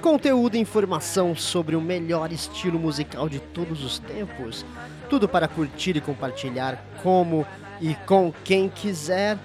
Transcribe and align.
conteúdo 0.00 0.56
e 0.56 0.60
informação 0.60 1.34
sobre 1.34 1.74
o 1.74 1.80
melhor 1.80 2.32
estilo 2.32 2.78
musical 2.78 3.28
de 3.28 3.40
todos 3.40 3.84
os 3.84 3.98
tempos. 3.98 4.64
Tudo 5.10 5.28
para 5.28 5.48
curtir 5.48 5.96
e 5.96 6.00
compartilhar 6.00 6.82
como 7.02 7.46
e 7.80 7.94
com 8.06 8.32
quem 8.44 8.68
quiser. 8.68 9.38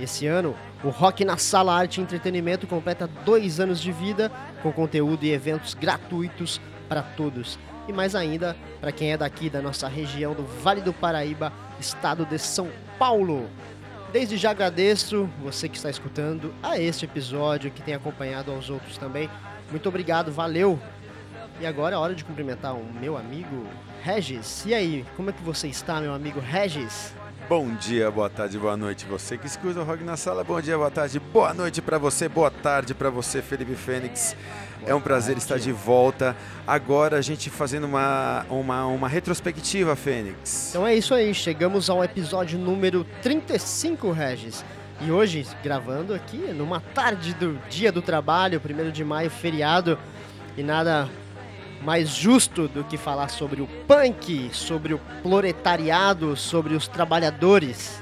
Esse 0.00 0.26
ano, 0.26 0.54
o 0.84 0.90
Rock 0.90 1.24
na 1.24 1.36
Sala 1.36 1.74
Arte 1.74 2.00
e 2.00 2.02
Entretenimento 2.02 2.66
completa 2.66 3.08
dois 3.24 3.58
anos 3.58 3.80
de 3.80 3.90
vida 3.90 4.30
com 4.62 4.72
conteúdo 4.72 5.24
e 5.24 5.32
eventos 5.32 5.74
gratuitos 5.74 6.60
para 6.88 7.02
todos. 7.02 7.58
E 7.88 7.92
mais 7.92 8.14
ainda, 8.14 8.56
para 8.80 8.92
quem 8.92 9.12
é 9.12 9.16
daqui 9.16 9.48
da 9.48 9.62
nossa 9.62 9.88
região 9.88 10.34
do 10.34 10.44
Vale 10.44 10.80
do 10.80 10.92
Paraíba, 10.92 11.52
estado 11.80 12.24
de 12.26 12.38
São 12.38 12.68
Paulo. 12.98 13.48
Desde 14.12 14.36
já 14.36 14.50
agradeço 14.50 15.28
você 15.42 15.68
que 15.68 15.76
está 15.76 15.90
escutando 15.90 16.54
a 16.62 16.78
este 16.78 17.04
episódio, 17.04 17.70
que 17.70 17.82
tem 17.82 17.94
acompanhado 17.94 18.50
aos 18.52 18.70
outros 18.70 18.96
também. 18.98 19.28
Muito 19.70 19.88
obrigado, 19.88 20.30
valeu! 20.30 20.78
E 21.60 21.66
agora 21.66 21.94
é 21.94 21.98
hora 21.98 22.14
de 22.14 22.24
cumprimentar 22.24 22.74
o 22.74 22.84
meu 22.84 23.16
amigo 23.16 23.66
Regis. 24.02 24.64
E 24.66 24.74
aí, 24.74 25.04
como 25.16 25.30
é 25.30 25.32
que 25.32 25.42
você 25.42 25.68
está, 25.68 26.00
meu 26.00 26.12
amigo 26.12 26.38
Regis? 26.38 27.14
Bom 27.48 27.74
dia, 27.76 28.10
boa 28.10 28.28
tarde, 28.28 28.58
boa 28.58 28.76
noite. 28.76 29.06
Você 29.06 29.38
que 29.38 29.46
escuta 29.46 29.80
o 29.80 29.84
Rock 29.84 30.02
na 30.02 30.16
Sala, 30.16 30.42
bom 30.42 30.60
dia, 30.60 30.76
boa 30.76 30.90
tarde, 30.90 31.18
boa 31.18 31.54
noite 31.54 31.80
para 31.80 31.96
você, 31.96 32.28
boa 32.28 32.50
tarde 32.50 32.92
para 32.92 33.08
você, 33.08 33.40
Felipe 33.40 33.74
Fênix. 33.74 34.36
É 34.84 34.94
um 34.94 35.00
prazer 35.00 35.36
estar 35.36 35.58
de 35.58 35.72
volta. 35.72 36.36
Agora 36.66 37.16
a 37.16 37.20
gente 37.20 37.48
fazendo 37.48 37.84
uma, 37.84 38.44
uma, 38.50 38.86
uma 38.86 39.08
retrospectiva, 39.08 39.94
Fênix. 39.96 40.70
Então 40.70 40.86
é 40.86 40.94
isso 40.94 41.14
aí, 41.14 41.32
chegamos 41.32 41.88
ao 41.88 42.02
episódio 42.02 42.58
número 42.58 43.06
35, 43.22 44.10
Regis. 44.10 44.64
E 45.00 45.10
hoje, 45.10 45.46
gravando 45.62 46.14
aqui, 46.14 46.38
numa 46.38 46.80
tarde 46.80 47.34
do 47.34 47.58
dia 47.68 47.92
do 47.92 48.00
trabalho, 48.00 48.60
1 48.64 48.90
de 48.90 49.04
maio, 49.04 49.30
feriado, 49.30 49.98
e 50.56 50.62
nada 50.62 51.08
mais 51.82 52.08
justo 52.08 52.66
do 52.66 52.82
que 52.82 52.96
falar 52.96 53.28
sobre 53.28 53.60
o 53.60 53.66
punk, 53.86 54.48
sobre 54.52 54.94
o 54.94 55.00
proletariado, 55.22 56.34
sobre 56.34 56.74
os 56.74 56.88
trabalhadores. 56.88 58.00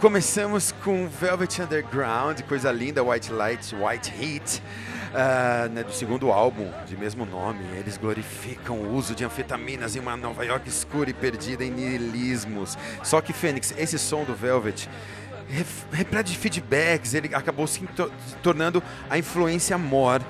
Começamos 0.00 0.72
com 0.82 1.06
Velvet 1.08 1.62
Underground, 1.62 2.40
coisa 2.42 2.72
linda, 2.72 3.04
White 3.04 3.32
Light, 3.32 3.74
White 3.74 4.12
Heat 4.18 4.62
uh, 5.10 5.68
né, 5.72 5.84
do 5.84 5.92
segundo 5.92 6.32
álbum 6.32 6.70
de 6.86 6.96
mesmo 6.96 7.24
nome. 7.24 7.60
Eles 7.78 7.96
glorificam 7.96 8.76
o 8.76 8.94
uso 8.94 9.14
de 9.14 9.24
anfetaminas 9.24 9.96
em 9.96 10.00
uma 10.00 10.16
Nova 10.16 10.44
York 10.44 10.68
escura 10.68 11.10
e 11.10 11.14
perdida 11.14 11.64
em 11.64 11.70
nihilismos. 11.70 12.76
Só 13.02 13.20
que, 13.20 13.32
Fênix, 13.32 13.74
esse 13.76 13.98
som 13.98 14.24
do 14.24 14.34
Velvet 14.34 14.88
repleto 15.90 16.30
de 16.30 16.38
feedbacks, 16.38 17.14
ele 17.14 17.34
acabou 17.34 17.66
se 17.66 17.86
tornando 18.42 18.82
a 19.08 19.18
influência 19.18 19.76
maior 19.76 20.22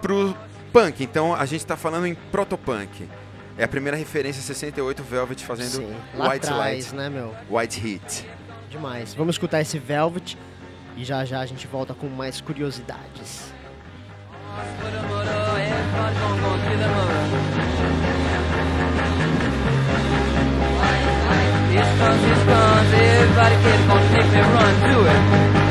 pro 0.00 0.36
punk. 0.72 1.02
Então 1.02 1.34
a 1.34 1.44
gente 1.46 1.60
está 1.60 1.76
falando 1.76 2.06
em 2.06 2.14
protopunk. 2.14 3.08
É 3.58 3.64
a 3.64 3.68
primeira 3.68 3.96
referência 3.96 4.42
68 4.42 5.02
Velvet 5.02 5.44
fazendo 5.44 5.70
Sim, 5.70 5.94
White 6.14 6.46
atrás, 6.46 6.92
Light, 6.92 6.94
né, 6.94 7.08
meu? 7.08 7.34
White 7.50 7.80
Heat. 7.80 8.28
Demais. 8.70 9.14
Vamos 9.14 9.36
escutar 9.36 9.62
esse 9.62 9.78
Velvet 9.78 10.36
e 10.96 11.04
já 11.04 11.24
já 11.24 11.40
a 11.40 11.46
gente 11.46 11.66
volta 11.66 11.94
com 11.94 12.06
mais 12.08 12.40
curiosidades. 12.40 13.52
Here 21.76 21.84
comes, 21.98 22.22
here 22.24 22.34
comes, 22.46 22.90
everybody 22.94 23.54
kid 23.62 23.86
gonna 23.86 24.10
make 24.10 24.32
me 24.32 24.40
run 24.40 24.74
to 24.80 25.60
it. 25.60 25.65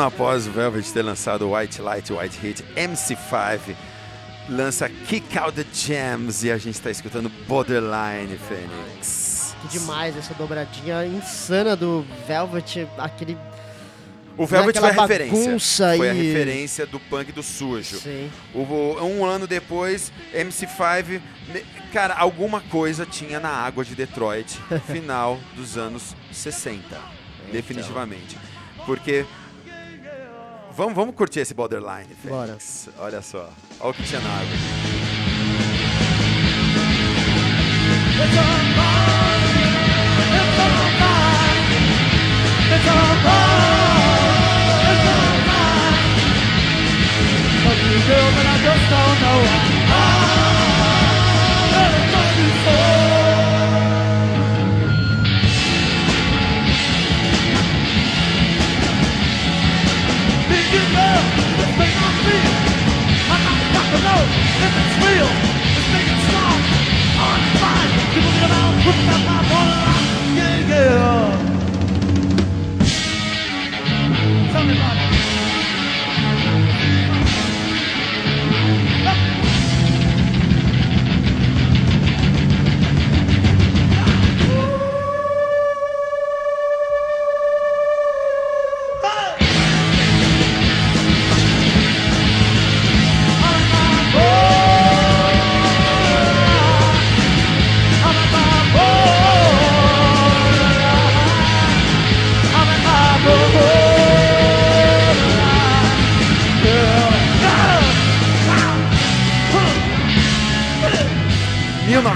Ano 0.00 0.08
após 0.08 0.46
o 0.46 0.50
Velvet 0.50 0.90
ter 0.92 1.02
lançado 1.02 1.52
White 1.52 1.82
Light, 1.82 2.10
White 2.10 2.46
Heat, 2.46 2.64
MC5 2.74 3.76
lança 4.48 4.88
Kick 4.88 5.38
Out 5.38 5.62
the 5.62 5.66
Jams 5.72 6.42
e 6.42 6.50
a 6.50 6.56
gente 6.56 6.74
está 6.74 6.90
escutando 6.90 7.30
Borderline, 7.46 8.38
Fênix. 8.48 9.54
Que 9.62 9.78
demais 9.78 10.16
essa 10.16 10.32
dobradinha 10.32 11.04
insana 11.04 11.76
do 11.76 12.04
Velvet, 12.26 12.88
aquele 12.96 13.36
o 14.38 14.46
Velvet 14.46 14.78
foi 14.78 14.88
a 14.88 14.92
referência. 14.92 15.96
Foi 15.98 16.06
e... 16.06 16.10
a 16.10 16.12
referência 16.14 16.86
do 16.86 16.98
punk 16.98 17.30
do 17.30 17.42
sujo. 17.42 17.98
Sim. 17.98 18.30
Um 18.54 19.22
ano 19.22 19.46
depois, 19.46 20.10
MC5, 20.34 21.20
cara, 21.92 22.14
alguma 22.14 22.62
coisa 22.62 23.04
tinha 23.04 23.38
na 23.38 23.50
água 23.50 23.84
de 23.84 23.94
Detroit, 23.94 24.58
final 24.90 25.38
dos 25.54 25.76
anos 25.76 26.16
60. 26.32 26.78
Então. 26.78 26.98
Definitivamente. 27.52 28.38
Porque 28.86 29.26
Vamos, 30.76 30.94
vamos 30.94 31.14
curtir 31.14 31.40
esse 31.40 31.54
borderline, 31.54 32.06
Fênix. 32.22 32.88
Bora. 32.96 33.06
Olha 33.06 33.22
só. 33.22 33.48
Olha 33.80 33.90
o 33.90 33.94
que 33.94 34.02
tinha 34.04 34.20
na 34.20 34.28
água. 34.28 34.46
It's 38.22 38.36
all 38.38 38.44
mine. 38.76 39.40
It's 40.36 40.58
all 40.60 40.90
mine. 41.00 41.74
It's 42.74 42.88
all 42.88 43.14
mine. 43.24 43.69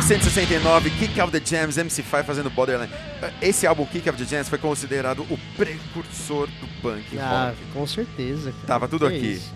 1969, 0.08 0.90
Kick 0.98 1.18
of 1.22 1.32
the 1.32 1.40
Jams, 1.42 1.78
MC5 1.78 2.24
fazendo 2.24 2.50
Borderline. 2.50 2.92
Esse 3.40 3.66
álbum, 3.66 3.86
Kick 3.86 4.06
of 4.10 4.18
the 4.22 4.24
Jams, 4.24 4.50
foi 4.50 4.58
considerado 4.58 5.22
o 5.30 5.38
precursor 5.56 6.46
do 6.46 6.68
punk 6.82 7.18
Ah, 7.18 7.54
rock. 7.56 7.72
com 7.72 7.86
certeza. 7.86 8.52
cara. 8.52 8.66
Tava 8.66 8.86
tudo 8.86 9.08
Que 9.08 9.16
aqui. 9.16 9.32
isso. 9.32 9.54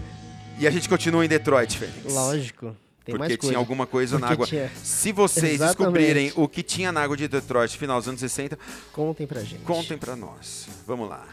E 0.58 0.66
a 0.66 0.70
gente 0.70 0.88
continua 0.88 1.22
em 1.22 1.28
Detroit, 1.28 1.76
Fênix. 1.76 2.14
Lógico. 2.14 2.74
Tem 3.04 3.14
porque 3.14 3.18
mais 3.18 3.36
coisa. 3.36 3.48
tinha 3.52 3.58
alguma 3.58 3.86
coisa 3.86 4.18
na 4.18 4.28
Porque 4.28 4.32
água. 4.32 4.46
tinha- 4.46 4.70
Se 4.82 5.12
vocês 5.12 5.52
Exatamente. 5.54 5.76
descobrirem 5.76 6.32
o 6.34 6.48
que 6.48 6.62
tinha 6.62 6.90
na 6.92 7.02
água 7.02 7.16
de 7.16 7.28
Detroit 7.28 7.72
no 7.72 7.78
final 7.78 7.98
dos 7.98 8.08
anos 8.08 8.20
60, 8.20 8.58
Contem 8.92 9.26
pra 9.26 9.40
gente. 9.42 9.62
contem 9.64 9.98
pra 9.98 10.16
nós. 10.16 10.66
Vamos 10.86 11.10
lá. 11.10 11.26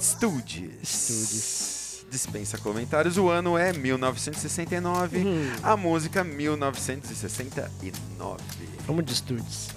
Stooges. 0.00 0.70
Stooges. 0.84 1.75
Dispensa 2.10 2.58
comentários. 2.58 3.16
O 3.18 3.28
ano 3.28 3.58
é 3.58 3.72
1969. 3.72 5.18
Hum. 5.18 5.50
A 5.62 5.76
música 5.76 6.24
1969. 6.24 8.42
Vamos 8.86 9.04
de 9.04 9.12
estúdios. 9.12 9.68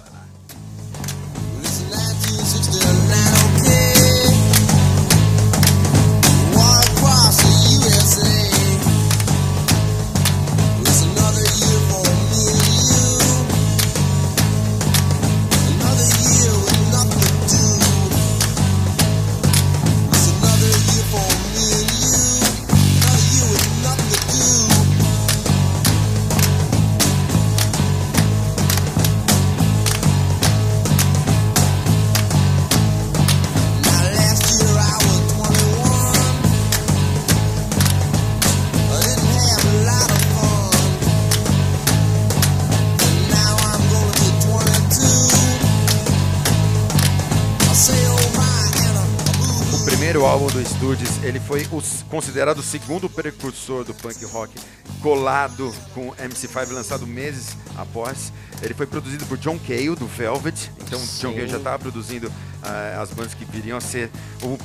Ele 51.30 51.40
foi 51.40 51.62
o 51.70 51.80
considerado 52.08 52.58
o 52.58 52.62
segundo 52.62 53.08
precursor 53.08 53.84
do 53.84 53.94
punk 53.94 54.24
rock, 54.26 54.52
colado 55.00 55.72
com 55.94 56.12
MC5, 56.16 56.70
lançado 56.72 57.06
meses 57.06 57.56
após. 57.76 58.32
Ele 58.62 58.74
foi 58.74 58.86
produzido 58.86 59.24
por 59.26 59.38
John 59.38 59.58
Cale, 59.58 59.94
do 59.94 60.06
Velvet. 60.06 60.70
Então, 60.86 60.98
John 60.98 61.30
Sim. 61.30 61.34
Cale 61.36 61.48
já 61.48 61.58
estava 61.58 61.78
produzindo 61.78 62.30
ah, 62.62 63.00
as 63.00 63.10
bandas 63.10 63.32
que 63.34 63.44
viriam 63.44 63.78
a 63.78 63.80
ser 63.80 64.10
o- 64.42 64.58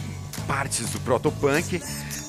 partes 0.48 0.90
do 0.90 1.00
proto-punk. 1.00 1.82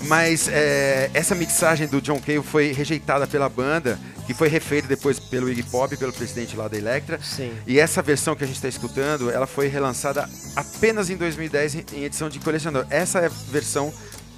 Mas 0.03 0.47
eh, 0.49 1.11
essa 1.15 1.35
mixagem 1.35 1.89
do 1.89 2.01
John 2.03 2.21
Cale 2.21 2.43
foi 2.43 2.71
rejeitada 2.73 3.27
pela 3.27 3.49
banda, 3.49 3.99
que 4.27 4.35
foi 4.35 4.47
refeita 4.49 4.87
depois 4.87 5.19
pelo 5.19 5.49
Iggy 5.49 5.63
Pop, 5.65 5.97
pelo 5.97 6.13
presidente 6.13 6.55
lá 6.55 6.69
da 6.69 6.77
Elektra. 6.77 7.19
Sim. 7.23 7.53
E 7.67 7.81
essa 7.81 8.03
versão 8.03 8.37
que 8.37 8.45
a 8.45 8.47
gente 8.47 8.57
está 8.57 8.69
escutando, 8.69 9.31
ela 9.31 9.47
foi 9.47 9.69
relançada 9.69 10.29
apenas 10.55 11.09
em 11.09 11.17
2010 11.17 11.75
em- 11.77 11.85
em 11.95 12.05
edição 12.05 12.29
de 12.29 12.39
colecionador. 12.39 12.87
Essa 12.91 13.21
é 13.21 13.27
a 13.27 13.31
versão 13.51 13.93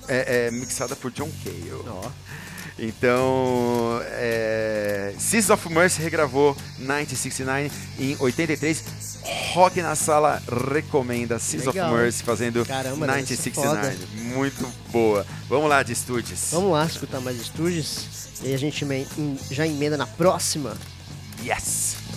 é, 0.09 0.47
é, 0.47 0.51
mixada 0.51 0.97
por 0.97 1.11
John 1.11 1.31
Cale. 1.45 1.73
Ó. 1.87 2.11
Então, 2.79 4.01
é, 4.13 5.13
Seas 5.19 5.51
of 5.51 5.69
Mercy 5.69 6.01
regravou 6.01 6.57
1969 6.79 7.71
em 7.99 8.17
83. 8.21 9.19
Rock 9.53 9.83
na 9.83 9.97
Sala 9.97 10.41
recomenda 10.73 11.39
Seas 11.39 11.67
of. 11.67 11.77
Mercy 11.77 12.23
fazendo 12.23 12.65
Caramba, 12.65 13.07
deve 13.07 13.27
ser 13.27 13.51
1969. 13.51 14.35
Muito 14.35 14.73
boa. 14.93 15.27
Vamos 15.49 15.69
lá, 15.69 15.83
de 15.83 15.93
estúdios. 15.93 16.51
Vamos 16.53 16.71
lá 16.71 16.87
escutar 16.87 17.21
mais 17.21 17.37
estúdios. 17.41 18.29
E 18.43 18.55
a 18.55 18.57
gente 18.57 18.87
já 19.51 19.67
emenda 19.67 19.97
na 19.97 20.07
próxima. 20.07 20.77
Yes! 21.45 22.08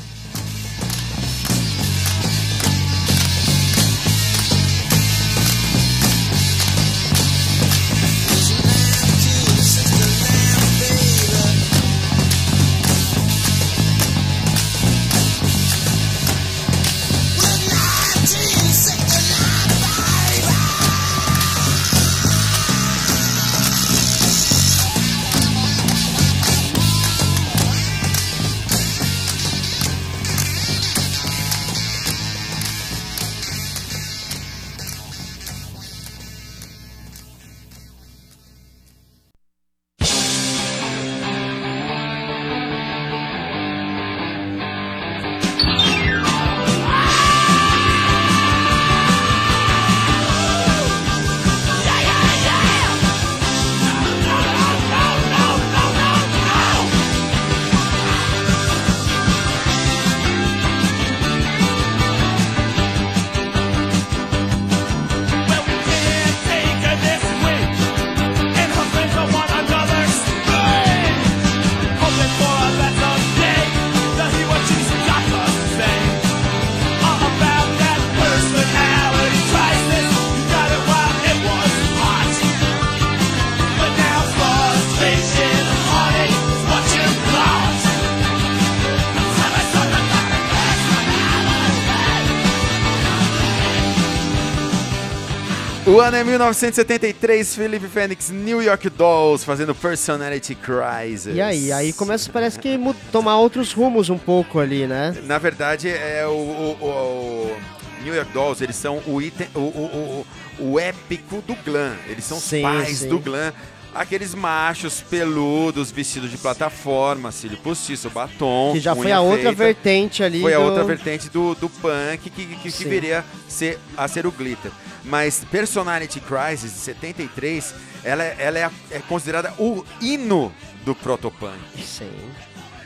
É 96.14 96.24
1973, 96.24 97.56
Felipe 97.56 97.88
Fênix, 97.88 98.30
New 98.30 98.62
York 98.62 98.90
Dolls, 98.90 99.44
fazendo 99.46 99.74
Personality 99.74 100.56
Crisis. 100.56 101.36
E 101.36 101.42
aí? 101.42 101.72
Aí 101.72 101.94
começa, 101.94 102.30
parece 102.32 102.60
que 102.60 102.78
tomar 103.12 103.38
outros 103.38 103.72
rumos 103.74 104.10
um 104.10 104.18
pouco 104.18 104.60
ali, 104.60 104.86
né? 104.86 105.16
Na 105.24 105.38
verdade, 105.38 105.88
é 105.90 106.26
o, 106.28 106.32
o- 106.32 106.78
o- 106.82 107.58
o 108.00 108.04
New 108.04 108.14
York 108.14 108.32
Dolls, 108.34 108.62
eles 108.64 108.76
são 108.76 109.02
o, 109.08 109.22
item, 109.22 109.48
o, 109.56 109.60
o, 109.60 110.26
o, 110.60 110.80
épico 110.80 111.42
do 111.48 111.56
glam. 111.64 111.96
Eles 112.08 112.26
são 112.26 112.38
os 112.38 112.44
Sim, 112.44 112.62
pais 112.62 113.00
sim. 113.00 113.08
do 113.10 113.18
glam. 113.18 113.54
Aqueles 113.94 114.34
machos 114.34 115.02
peludos, 115.02 115.92
vestidos 115.92 116.32
de 116.32 116.38
plataforma, 116.38 117.32
cílio 117.32 117.58
postiço, 117.58 118.10
batom. 118.10 118.72
Que 118.74 118.80
já 118.80 118.96
foi 118.96 119.12
a 119.12 119.20
outra 119.20 119.42
feita. 119.50 119.56
vertente 119.56 120.24
ali. 120.24 120.42
Foi 120.42 120.54
a 120.54 120.58
do- 120.60 120.64
outra 120.64 120.84
vertente 120.86 121.30
do, 121.30 121.54
do 121.56 121.68
punk 121.70 122.30
que, 122.30 122.46
que, 122.56 122.72
que 122.72 122.84
viria 122.86 123.26
ser, 123.50 123.78
a 123.98 124.08
ser 124.08 124.26
o 124.26 124.32
glitter. 124.32 124.72
Mas 125.04 125.44
Personality 125.52 126.22
Crisis, 126.22 126.72
de 126.74 126.80
73, 126.80 127.74
ela, 128.04 128.24
é- 128.24 128.36
ela 128.40 128.60
é, 128.60 128.64
a- 128.64 128.72
é 128.92 129.00
considerada 129.00 129.54
o 129.60 129.84
hino 130.00 130.54
do 130.86 130.96
protopunk. 130.96 131.52
Sim. 131.84 132.10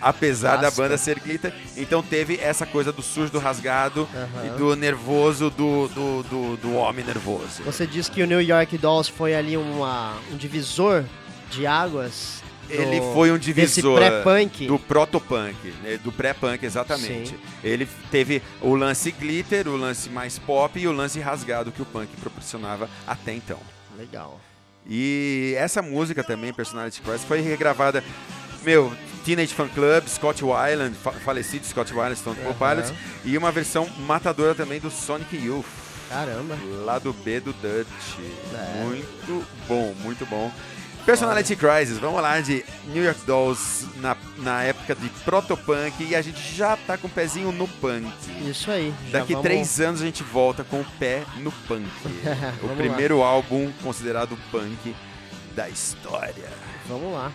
Apesar 0.01 0.57
da 0.57 0.69
banda 0.71 0.97
ser 0.97 1.19
glitter, 1.19 1.53
então 1.75 2.01
teve 2.03 2.37
essa 2.41 2.65
coisa 2.65 2.91
do 2.91 3.01
sujo, 3.01 3.31
do 3.31 3.39
rasgado 3.39 4.07
Aham. 4.13 4.45
e 4.45 4.49
do 4.57 4.75
nervoso, 4.75 5.49
do, 5.49 5.87
do, 5.89 6.23
do, 6.23 6.57
do 6.57 6.73
homem 6.75 7.03
nervoso. 7.05 7.63
Você 7.63 7.87
disse 7.87 8.11
que 8.11 8.21
o 8.21 8.27
New 8.27 8.41
York 8.41 8.77
Dolls 8.77 9.09
foi 9.11 9.33
ali 9.35 9.57
uma, 9.57 10.15
um 10.31 10.37
divisor 10.37 11.03
de 11.49 11.65
águas. 11.65 12.43
Ele 12.69 12.99
do- 12.99 13.13
foi 13.13 13.31
um 13.31 13.37
divisor 13.37 13.97
pré-punk. 13.97 14.65
do 14.67 14.79
protopunk, 14.79 15.71
né, 15.83 15.99
do 16.03 16.11
pré-punk 16.11 16.65
exatamente. 16.65 17.29
Sim. 17.29 17.35
Ele 17.63 17.87
teve 18.09 18.41
o 18.59 18.73
lance 18.75 19.11
glitter, 19.11 19.67
o 19.67 19.77
lance 19.77 20.09
mais 20.09 20.39
pop 20.39 20.79
e 20.79 20.87
o 20.87 20.91
lance 20.91 21.19
rasgado 21.19 21.71
que 21.71 21.81
o 21.81 21.85
punk 21.85 22.09
proporcionava 22.19 22.89
até 23.05 23.33
então. 23.33 23.59
Legal. 23.95 24.41
E 24.87 25.53
essa 25.57 25.81
música 25.81 26.23
também, 26.23 26.51
Personality 26.53 27.01
Crisis, 27.01 27.23
foi 27.23 27.39
regravada. 27.41 28.03
Meu, 28.63 28.91
Teenage 29.25 29.53
Fan 29.55 29.67
Club, 29.69 30.07
Scott 30.07 30.43
Weiland, 30.45 30.95
fa 30.95 31.11
falecido 31.11 31.65
Scott 31.65 31.91
Weiland, 31.91 32.15
Stone 32.19 32.35
Temple 32.35 32.53
Aham. 32.59 32.75
Pilots, 32.75 32.93
e 33.25 33.37
uma 33.37 33.51
versão 33.51 33.89
matadora 34.05 34.53
também 34.53 34.79
do 34.79 34.91
Sonic 34.91 35.35
Youth, 35.35 35.65
Caramba. 36.07 36.55
lá 36.85 36.99
do 36.99 37.11
B 37.11 37.39
do 37.39 37.51
Dutch. 37.53 38.19
É. 38.53 38.83
Muito 38.83 39.45
bom, 39.67 39.95
muito 40.03 40.25
bom. 40.27 40.51
Personality 41.05 41.55
Crisis, 41.55 41.99
vamos 41.99 42.19
lá 42.19 42.39
de 42.41 42.65
New 42.87 43.03
York 43.03 43.19
Dolls 43.27 43.85
na, 43.97 44.17
na 44.39 44.63
época 44.63 44.95
de 44.95 45.07
protopunk 45.23 46.03
e 46.03 46.15
a 46.15 46.21
gente 46.21 46.39
já 46.55 46.75
tá 46.77 46.97
com 46.97 47.05
o 47.05 47.09
pezinho 47.11 47.51
no 47.51 47.67
punk. 47.67 48.11
Isso 48.49 48.71
aí. 48.71 48.91
Daqui 49.11 49.33
vamos- 49.33 49.43
três 49.47 49.79
anos 49.79 50.01
a 50.01 50.05
gente 50.05 50.23
volta 50.23 50.63
com 50.63 50.81
o 50.81 50.85
pé 50.97 51.23
no 51.37 51.51
punk. 51.51 51.85
o 52.63 52.75
primeiro 52.75 53.21
álbum 53.21 53.71
considerado 53.83 54.35
punk 54.51 54.95
da 55.55 55.69
história. 55.69 56.49
Vamos 56.87 57.13
lá. 57.13 57.31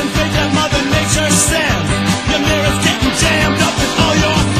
And 0.00 0.10
fate 0.10 0.30
that 0.30 0.50
Mother 0.54 0.82
Nature 0.94 1.30
sends, 1.30 1.90
your 2.30 2.40
mirror's 2.46 2.78
getting 2.86 3.14
jammed 3.18 3.60
up 3.66 3.74
with 3.74 3.94
all 3.98 4.14
your 4.14 4.57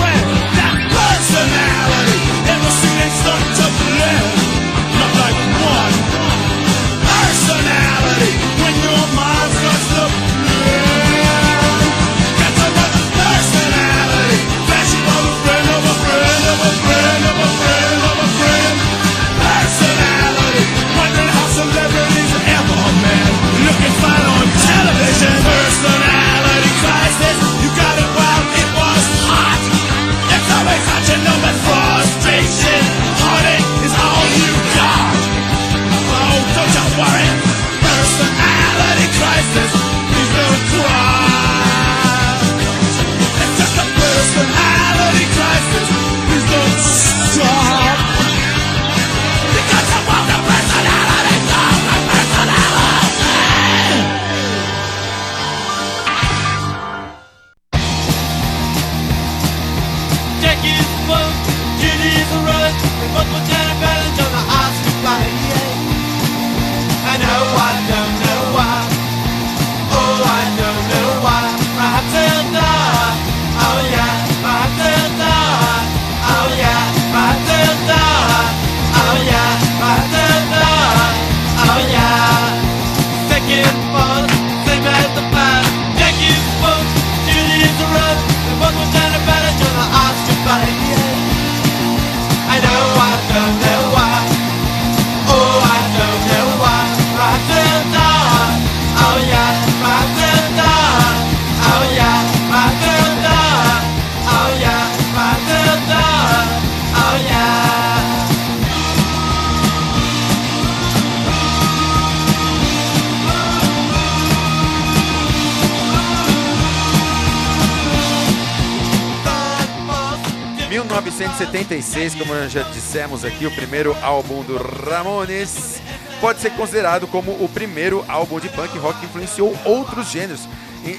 1976, 121.53 122.15
como 122.15 122.35
nós 122.35 122.53
já 122.53 122.63
dissemos 122.65 123.25
aqui, 123.25 123.47
o 123.47 123.51
primeiro 123.51 123.97
álbum 124.03 124.43
do 124.43 124.57
Ramones 124.59 125.81
pode 126.21 126.41
ser 126.41 126.51
considerado 126.51 127.07
como 127.07 127.31
o 127.33 127.49
primeiro 127.49 128.05
álbum 128.09 128.39
de 128.39 128.49
punk 128.51 128.77
rock 128.79 129.01
que 129.01 129.07
influenciou 129.07 129.57
outros 129.65 130.11
gêneros. 130.11 130.49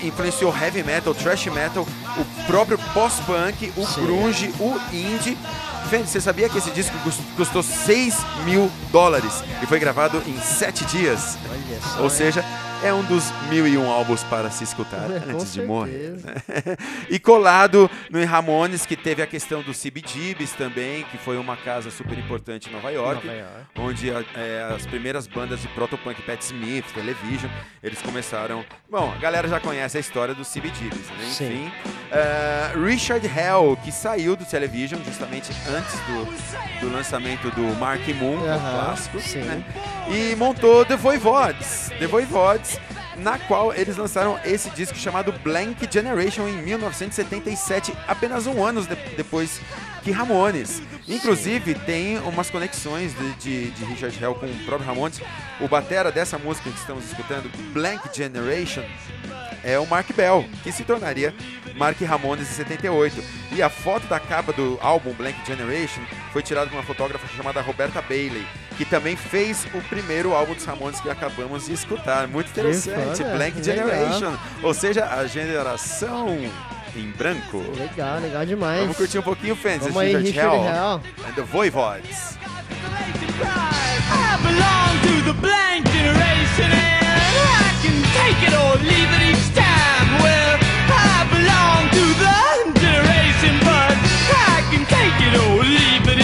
Influenciou 0.03 0.53
heavy 0.55 0.83
metal, 0.83 1.13
thrash 1.13 1.45
metal, 1.47 1.87
o 2.17 2.25
próprio 2.45 2.77
pós-punk, 2.93 3.71
o 3.77 3.85
Sim. 3.85 4.01
grunge, 4.01 4.53
o 4.59 4.75
indie. 4.91 5.37
Fendi, 5.89 6.09
você 6.09 6.19
sabia 6.21 6.49
que 6.49 6.57
esse 6.57 6.69
disco 6.71 6.95
cus- 6.99 7.19
custou 7.37 7.63
6 7.63 8.15
mil 8.43 8.69
dólares 8.91 9.43
e 9.63 9.65
foi 9.65 9.79
gravado 9.79 10.21
em 10.27 10.39
7 10.39 10.83
dias? 10.85 11.37
Olha 11.49 11.81
só. 11.81 12.01
Ou 12.03 12.09
seja, 12.09 12.41
é 12.41 12.68
um 12.93 13.03
dos 13.03 13.31
mil 13.49 13.67
e 13.67 13.77
um 13.77 13.89
álbuns 13.89 14.23
para 14.23 14.49
se 14.49 14.63
escutar 14.63 15.09
É, 15.11 15.31
antes 15.31 15.53
de 15.53 15.61
morrer. 15.63 16.17
certeza. 16.19 16.77
e 17.09 17.19
colado 17.19 17.89
no 18.09 18.23
Ramones, 18.25 18.85
que 18.85 18.95
teve 18.95 19.21
a 19.21 19.27
questão 19.27 19.61
do 19.61 19.73
CBGBs 19.73 20.53
também, 20.53 21.03
que 21.11 21.17
foi 21.17 21.37
uma 21.37 21.57
casa 21.57 21.91
super 21.91 22.17
importante 22.17 22.69
em 22.69 22.71
Nova 22.71 22.89
York, 22.91 23.25
Nova 23.27 23.37
York. 23.39 23.65
onde 23.77 24.09
é, 24.09 24.73
as 24.75 24.85
primeiras 24.85 25.27
bandas 25.27 25.59
de 25.61 25.67
protopunk, 25.69 26.21
Pat 26.21 26.41
Smith, 26.41 26.85
Television, 26.93 27.49
eles 27.83 28.01
começaram... 28.01 28.63
Bom, 28.89 29.11
a 29.15 29.19
galera 29.19 29.47
já 29.47 29.59
conhece 29.59 29.97
a 29.97 29.99
história 29.99 30.33
dos 30.33 30.47
CBGBs, 30.47 31.09
né? 31.17 31.25
Enfim, 31.27 31.71
é, 32.11 32.71
Richard 32.77 33.25
Hell, 33.27 33.77
que 33.83 33.91
saiu 33.91 34.35
do 34.35 34.45
Television 34.45 34.99
justamente 35.05 35.51
antes 35.69 35.93
do, 36.01 36.79
do 36.87 36.93
lançamento 36.93 37.49
do 37.51 37.61
Mark 37.77 38.07
Moon, 38.19 38.37
o 38.39 38.45
Aham, 38.47 38.59
clássico, 38.85 39.17
né? 39.39 39.63
e 40.09 40.35
montou 40.35 40.85
The 40.85 40.95
Voivodes, 40.95 41.91
The 41.99 42.07
Voivodes, 42.07 42.68
na 43.17 43.37
qual 43.39 43.73
eles 43.73 43.97
lançaram 43.97 44.39
esse 44.45 44.69
disco 44.71 44.97
chamado 44.97 45.31
Blank 45.43 45.87
Generation 45.91 46.47
em 46.47 46.61
1977, 46.61 47.93
apenas 48.07 48.47
um 48.47 48.63
ano 48.63 48.81
de- 48.81 48.95
depois 49.15 49.59
que 50.03 50.11
Ramones. 50.11 50.81
Inclusive, 51.07 51.75
tem 51.75 52.17
umas 52.19 52.49
conexões 52.49 53.13
de, 53.17 53.33
de- 53.35 53.71
de 53.71 53.85
Richard 53.85 54.17
Hell 54.23 54.35
com 54.35 54.45
o 54.45 54.55
próprio 54.65 54.87
Ramones. 54.87 55.19
O 55.59 55.67
batera 55.67 56.11
dessa 56.11 56.37
música 56.37 56.69
que 56.69 56.77
estamos 56.77 57.05
escutando, 57.05 57.49
Blank 57.73 58.09
Generation, 58.15 58.83
é 59.63 59.77
o 59.77 59.85
Mark 59.85 60.09
Bell, 60.15 60.45
que 60.63 60.71
se 60.71 60.83
tornaria 60.85 61.33
Mark 61.79 61.99
Ramones 62.01 62.51
em 62.51 62.53
78. 62.53 63.23
E 63.53 63.61
a 63.63 63.69
foto 63.69 64.05
da 64.07 64.19
capa 64.19 64.51
do 64.51 64.77
álbum 64.81 65.13
Blank 65.13 65.37
Generation 65.47 66.01
foi 66.33 66.43
tirada 66.43 66.67
por 66.67 66.75
uma 66.75 66.83
fotógrafa 66.83 67.25
chamada 67.35 67.61
Roberta 67.61 68.01
Bailey, 68.01 68.45
que 68.77 68.83
também 68.85 69.15
fez 69.15 69.65
o 69.73 69.81
primeiro 69.83 70.33
álbum 70.33 70.53
dos 70.53 70.65
Ramones 70.65 70.99
que 70.99 71.09
acabamos 71.09 71.65
de 71.65 71.73
escutar. 71.73 72.27
Muito 72.27 72.49
interessante, 72.51 73.17
foda, 73.23 73.35
Blank 73.37 73.59
legal. 73.61 73.87
Generation, 73.89 74.37
ou 74.61 74.73
seja, 74.73 75.05
a 75.05 75.25
geração 75.25 76.37
em 76.95 77.11
branco. 77.11 77.63
Legal, 77.77 78.19
legal 78.19 78.45
demais. 78.45 78.81
Vamos 78.81 78.97
curtir 78.97 79.17
um 79.19 79.23
pouquinho, 79.23 79.55
fans, 79.55 79.79
Vamos 79.81 79.97
aí, 79.97 80.15
Richard 80.17 80.37
Hell 80.37 80.63
Hell. 80.63 81.01
and 81.27 81.33
the 81.35 81.41
Voivodes. 81.43 82.37
I 83.41 84.37
belong 84.43 84.99
to 85.07 85.21
the 85.25 85.33
blank 85.39 85.85
generation 85.91 86.71
and 86.71 87.33
I 87.55 87.71
can 87.81 87.95
take 88.11 88.39
it 88.47 88.53
or 88.53 88.75
leave 88.83 89.09
it 89.13 89.21
each 89.31 89.53
time. 89.55 89.58
I 94.31 94.61
can 94.71 94.85
take 94.85 95.17
it 95.27 95.33
or 95.41 95.63
leave 95.63 96.07
it 96.07 96.18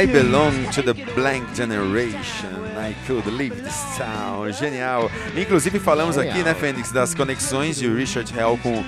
I 0.00 0.06
belong 0.06 0.70
to 0.70 0.80
the 0.80 0.94
blank 1.14 1.44
generation. 1.54 2.54
I 2.74 2.94
could 3.06 3.26
leave 3.26 3.62
this 3.62 3.84
town. 3.98 4.50
Genial. 4.50 5.10
Inclusive 5.36 5.78
falamos 5.78 6.14
Genial. 6.14 6.32
aqui, 6.32 6.42
né, 6.42 6.54
Fênix, 6.54 6.90
das 6.90 7.14
conexões 7.14 7.76
de 7.76 7.86
Richard 7.86 8.32
Hell 8.34 8.58
com 8.62 8.82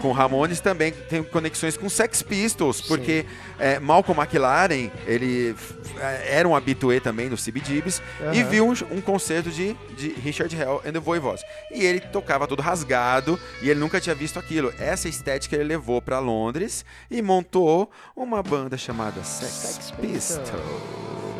com 0.00 0.12
Ramones 0.12 0.60
também 0.60 0.92
tem 0.92 1.22
conexões 1.22 1.76
com 1.76 1.88
Sex 1.88 2.22
Pistols, 2.22 2.80
porque 2.80 3.26
é, 3.58 3.78
Malcolm 3.78 4.20
McLaren, 4.20 4.90
ele 5.06 5.54
é, 6.00 6.38
era 6.38 6.48
um 6.48 6.54
habitué 6.54 7.00
também 7.00 7.28
do 7.28 7.36
CBGBs 7.36 8.02
e 8.32 8.40
Aham. 8.40 8.48
viu 8.48 8.66
um, 8.66 8.72
um 8.96 9.00
concerto 9.00 9.50
de, 9.50 9.74
de 9.96 10.08
Richard 10.20 10.54
Hell 10.54 10.82
and 10.86 10.92
the 10.92 11.00
Voivodes. 11.00 11.44
E 11.70 11.84
ele 11.84 12.00
tocava 12.00 12.46
todo 12.46 12.62
rasgado 12.62 13.38
e 13.62 13.68
ele 13.68 13.80
nunca 13.80 14.00
tinha 14.00 14.14
visto 14.14 14.38
aquilo. 14.38 14.72
Essa 14.78 15.08
estética 15.08 15.56
ele 15.56 15.64
levou 15.64 16.00
para 16.00 16.18
Londres 16.18 16.84
e 17.10 17.20
montou 17.20 17.90
uma 18.16 18.42
banda 18.42 18.76
chamada 18.76 19.22
Sex, 19.24 19.52
Sex 19.52 19.90
Pistols. 19.92 20.48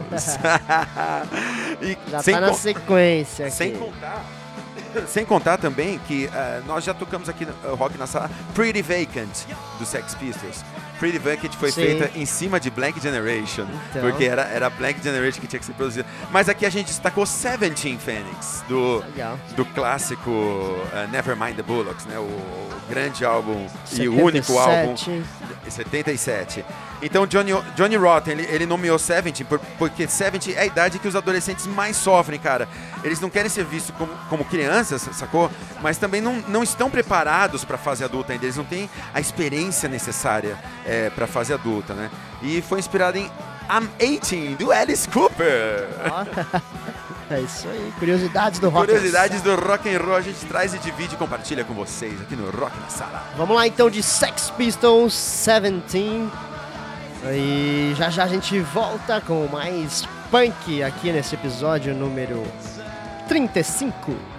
e 1.83 2.11
Já 2.11 2.23
sem 2.23 2.35
tá 2.35 2.41
na 2.41 2.55
sequência 2.55 3.47
aqui. 3.47 3.57
sem 3.57 3.77
contar. 3.77 4.25
Sem 5.07 5.25
contar 5.25 5.59
também 5.59 5.99
que 6.07 6.29
eh, 6.33 6.63
nós 6.67 6.85
já 6.85 6.93
tocamos 6.95 7.29
aqui 7.29 7.45
no 7.47 7.53
eh, 7.53 7.75
Rock 7.77 7.97
na 7.99 8.07
Sala 8.07 8.31
Pretty 8.55 8.83
Vacant 8.83 9.47
do 9.79 9.87
Sex 9.87 10.15
Pistols. 10.15 10.65
Pretty 10.99 11.19
Vacant 11.19 11.53
foi 11.55 11.71
Sim. 11.71 11.83
feita 11.83 12.11
em 12.19 12.27
cima 12.27 12.59
de 12.59 12.71
Blank 12.71 13.01
Generation, 13.01 13.67
Então. 13.91 14.03
porque 14.03 14.25
era, 14.25 14.43
era 14.43 14.69
Blank 14.69 15.01
Generation 15.03 15.41
que 15.41 15.47
tinha 15.47 15.61
que 15.61 15.67
ser 15.67 15.75
produzida. 15.75 16.05
Mas 16.33 16.49
aqui 16.49 16.67
a 16.67 16.71
gente 16.71 16.87
destacou 16.87 17.25
Seventeen 17.25 17.99
Phoenix, 17.99 18.65
do, 18.69 18.99
Legal. 18.99 19.39
do 19.55 19.65
clássico 19.65 20.31
eh, 20.93 21.07
Nevermind 21.13 21.55
the 21.57 21.63
Bullocks, 21.63 22.05
né? 22.07 22.19
o, 22.19 22.23
o 22.23 22.69
grande 22.89 23.25
álbum 23.25 23.67
e 23.93 24.09
o 24.09 24.21
único 24.25 24.59
álbum 24.59 24.97
77. 25.69 26.65
Em 27.03 27.07
77. 27.07 27.07
Então 27.07 27.27
Johnny, 27.27 27.53
Johnny 27.77 27.97
Rotten, 27.97 28.33
ele, 28.35 28.47
ele 28.51 28.67
nomeou 28.67 28.99
70 28.99 29.45
por- 29.45 29.61
porque 29.79 30.07
70 30.09 30.53
é 30.53 30.61
a 30.61 30.67
idade 30.67 30.99
que 30.99 31.09
os 31.09 31.17
adolescentes 31.17 31.67
mais 31.67 31.97
sofrem, 31.97 32.39
cara. 32.39 32.69
Eles 33.05 33.21
não 33.21 33.31
querem 33.31 33.49
ser 33.49 33.65
vistos 33.65 33.95
como, 33.97 34.13
como 34.29 34.45
crianças, 34.45 35.03
sacou? 35.13 35.51
Mas 35.81 35.97
também 35.99 36.21
não, 36.21 36.43
não 36.49 36.63
estão 36.63 36.91
preparados 36.91 37.65
para 37.65 37.77
a 37.77 37.79
fase 37.79 38.03
adulta 38.05 38.33
ainda. 38.33 38.45
Eles 38.45 38.57
não 38.57 38.65
têm 38.65 38.91
a 39.15 39.21
experiência 39.21 39.89
necessária 39.89 40.57
é, 40.85 41.11
para 41.11 41.25
a 41.25 41.29
fase 41.29 41.53
adulta, 41.53 41.95
né? 41.95 42.11
E 42.43 42.61
foi 42.63 42.79
inspirado 42.79 43.19
em 43.19 43.31
I'm 43.71 43.89
18, 43.99 44.57
do 44.65 44.73
Alice 44.73 45.09
Cooper. 45.09 45.87
É 47.31 47.41
isso 47.41 47.69
aí. 47.69 47.93
Curiosidades 47.99 48.59
do 48.59 48.71
rock. 48.71 48.87
Curiosidades 48.87 49.43
do 49.43 49.55
rock 49.55 49.95
and 49.95 49.99
roll 50.01 50.17
a 50.17 50.23
gente 50.23 50.47
traz 50.47 50.73
e 50.73 50.79
divide 50.79 51.15
e 51.15 51.19
compartilha 51.19 51.63
com 51.63 51.75
vocês 51.75 52.19
aqui 52.23 52.35
no 52.35 52.51
Rock 52.51 52.75
na 52.81 52.89
Sala. 52.89 53.23
Vamos 53.37 53.55
lá 53.55 53.67
então 53.67 53.91
de 53.91 54.03
Sex 54.03 54.51
Pistols 54.57 55.13
17. 55.45 56.27
E 57.25 57.95
já 57.97 58.11
já 58.11 58.25
a 58.25 58.29
gente 58.29 58.59
volta 58.61 59.21
com 59.21 59.47
mais 59.49 60.07
punk 60.31 60.83
aqui 60.83 61.11
nesse 61.11 61.35
episódio 61.35 61.95
número 61.95 62.43
35. 63.29 64.38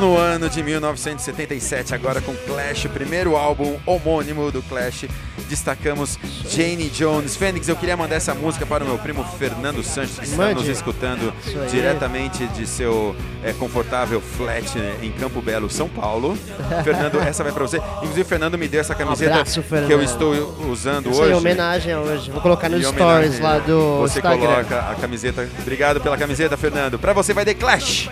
No 0.00 0.16
ano 0.16 0.48
de 0.48 0.62
1977, 0.62 1.94
agora 1.94 2.22
com 2.22 2.34
Clash, 2.34 2.86
o 2.86 2.88
primeiro 2.88 3.36
álbum 3.36 3.78
homônimo 3.84 4.50
do 4.50 4.62
Clash. 4.62 5.04
Destacamos 5.46 6.18
Jane 6.48 6.88
Jones. 6.88 7.36
Fênix, 7.36 7.68
eu 7.68 7.76
queria 7.76 7.96
mandar 7.96 8.14
essa 8.16 8.34
música 8.34 8.64
para 8.64 8.82
o 8.82 8.86
meu 8.86 8.98
primo 8.98 9.22
Fernando 9.38 9.82
Santos, 9.82 10.18
que 10.18 10.24
está 10.24 10.54
nos 10.54 10.66
escutando 10.66 11.32
diretamente 11.70 12.46
de 12.48 12.66
seu 12.66 13.14
é, 13.44 13.52
confortável 13.52 14.20
flat 14.22 14.78
né, 14.78 14.96
em 15.02 15.12
Campo 15.12 15.42
Belo, 15.42 15.68
São 15.68 15.88
Paulo. 15.88 16.38
Fernando, 16.82 17.20
essa 17.20 17.44
vai 17.44 17.52
para 17.52 17.62
você. 17.62 17.76
Inclusive, 17.96 18.22
o 18.22 18.24
Fernando 18.24 18.56
me 18.56 18.68
deu 18.68 18.80
essa 18.80 18.94
camiseta 18.94 19.32
abraço, 19.32 19.62
que 19.86 19.92
eu 19.92 20.02
estou 20.02 20.32
usando 20.70 21.08
hoje. 21.14 21.32
em 21.32 21.34
homenagem 21.34 21.92
a 21.92 22.00
hoje. 22.00 22.30
Vou 22.30 22.40
colocar 22.40 22.70
nos 22.70 22.86
stories 22.86 23.38
lá 23.38 23.58
do 23.58 23.98
Você 23.98 24.20
Instagram. 24.20 24.46
coloca 24.46 24.78
a 24.78 24.94
camiseta. 24.94 25.46
Obrigado 25.60 26.00
pela 26.00 26.16
camiseta, 26.16 26.56
Fernando. 26.56 26.98
Pra 26.98 27.12
você 27.12 27.34
vai 27.34 27.44
The 27.44 27.54
Clash. 27.54 28.08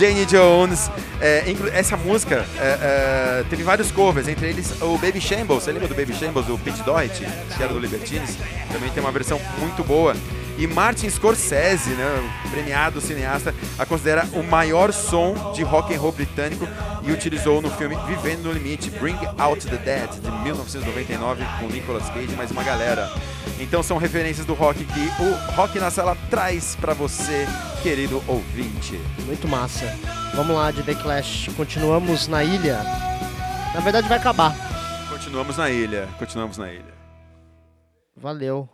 Jane 0.00 0.24
Jones. 0.24 0.90
É, 1.20 1.44
essa 1.74 1.94
música 1.94 2.46
é, 2.58 3.40
é, 3.40 3.44
teve 3.50 3.62
vários 3.62 3.92
covers, 3.92 4.28
entre 4.28 4.48
eles 4.48 4.72
o 4.80 4.96
Baby 4.96 5.20
Shambles. 5.20 5.62
Você 5.62 5.70
lembra 5.70 5.88
do 5.88 5.94
Baby 5.94 6.14
Shambles, 6.14 6.46
do 6.46 6.56
Pete 6.56 6.82
Doherty, 6.82 7.26
que 7.54 7.62
era 7.62 7.70
do 7.70 7.78
Libertines? 7.78 8.38
Também 8.72 8.88
tem 8.88 9.02
uma 9.02 9.12
versão 9.12 9.38
muito 9.58 9.84
boa. 9.84 10.16
E 10.56 10.66
Martin 10.66 11.10
Scorsese, 11.10 11.90
né, 11.90 12.30
premiado 12.50 12.98
cineasta, 12.98 13.54
a 13.78 13.84
considera 13.84 14.26
o 14.32 14.42
maior 14.42 14.90
som 14.90 15.52
de 15.54 15.62
rock 15.62 15.94
and 15.94 16.00
roll 16.00 16.12
britânico 16.12 16.66
e 17.02 17.12
utilizou 17.12 17.60
no 17.60 17.70
filme 17.70 17.96
Vivendo 18.06 18.44
no 18.44 18.52
Limite, 18.52 18.90
Bring 18.90 19.18
Out 19.36 19.66
the 19.66 19.76
Dead, 19.76 20.10
de 20.10 20.30
1999, 20.44 21.44
com 21.60 21.66
Nicolas 21.66 22.08
Cage 22.08 22.32
e 22.32 22.36
mais 22.36 22.50
uma 22.50 22.62
galera. 22.62 23.10
Então 23.60 23.82
são 23.82 23.98
referências 23.98 24.46
do 24.46 24.54
rock 24.54 24.82
que 24.86 25.22
o 25.22 25.52
Rock 25.54 25.78
na 25.78 25.90
Sala 25.90 26.16
traz 26.30 26.74
pra 26.76 26.94
você, 26.94 27.46
querido 27.82 28.22
ouvinte. 28.26 28.98
Muito 29.26 29.46
massa. 29.46 29.84
Vamos 30.34 30.56
lá 30.56 30.70
de 30.70 30.82
The 30.82 30.94
Clash. 30.94 31.50
Continuamos 31.54 32.26
na 32.26 32.42
ilha. 32.42 32.82
Na 33.74 33.80
verdade 33.80 34.08
vai 34.08 34.16
acabar. 34.16 34.56
Continuamos 35.10 35.58
na 35.58 35.68
ilha, 35.68 36.08
continuamos 36.18 36.56
na 36.56 36.72
ilha. 36.72 36.94
Valeu. 38.16 38.66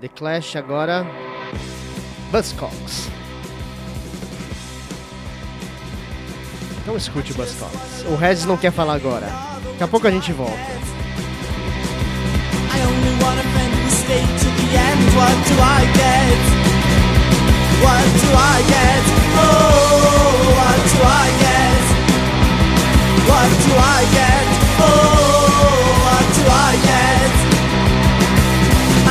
The 0.00 0.08
Clash 0.08 0.56
agora. 0.56 1.06
Buzzcocks. 2.32 3.10
Então 6.80 6.96
escute 6.96 7.32
o 7.32 7.34
Buzzcocks. 7.34 8.04
O 8.08 8.16
Regis 8.16 8.46
não 8.46 8.56
quer 8.56 8.72
falar 8.72 8.94
agora. 8.94 9.26
Daqui 9.72 9.82
a 9.82 9.88
pouco 9.88 10.06
a 10.06 10.10
gente 10.10 10.32
volta. 10.32 10.54
I 12.72 12.82
only 12.86 13.22
want 13.22 13.38
a 13.38 13.42
friend 13.52 13.69
getting 14.10 14.38
to 14.42 14.48
the 14.58 14.68
end, 14.74 15.02
what 15.14 15.36
do 15.46 15.54
I 15.54 15.80
get? 16.02 16.40
What 17.84 18.06
do 18.22 18.28
I 18.34 18.56
get? 18.74 19.02
Oh, 19.38 20.50
what 20.58 20.80
do 20.90 20.98
I 21.22 21.26
get? 21.46 21.82
What 23.30 23.50
do 23.64 23.72
I 23.78 24.00
get? 24.18 24.44
Oh, 24.82 25.14
what 26.06 26.26
do 26.36 26.42
I 26.42 26.72
get? 26.90 27.32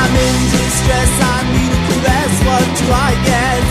I'm 0.02 0.14
in 0.26 0.36
distress, 0.52 1.12
I 1.32 1.38
need 1.54 1.72
a 1.72 1.80
caress, 1.88 2.34
what 2.48 2.66
do 2.80 2.86
I 3.08 3.12
get? 3.32 3.68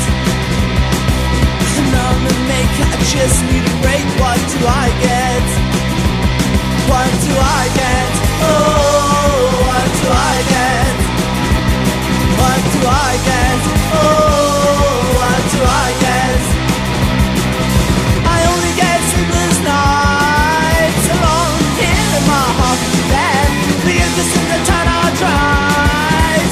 None 1.93 2.21
to 2.25 2.35
make, 2.49 2.73
I 2.89 2.97
just 3.13 3.37
need 3.49 3.65
a 3.69 3.75
break, 3.85 4.07
what 4.21 4.39
do 4.53 4.59
I 4.65 4.87
get? 5.05 5.45
What 6.89 7.11
do 7.25 7.33
I 7.37 7.63
get? 7.77 8.09
Oh. 8.49 8.88
Oh, 13.91 15.19
I? 15.63 15.93
I 18.25 18.39
my 22.27 22.75
bed. 23.11 23.47
The 23.85 23.95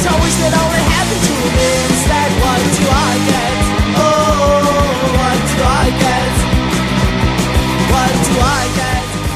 I 0.08 0.16
wish 0.22 0.36
that 0.42 0.54
to. 1.26 1.36
What 2.44 2.62
do 2.76 2.86
I? 2.92 3.16
Oh, 3.96 4.04
what 5.18 5.40
do 5.52 5.64
I? 5.64 5.88
What 7.92 8.16
do 8.26 8.34
I? 8.42 8.66